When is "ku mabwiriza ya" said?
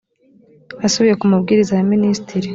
1.19-1.85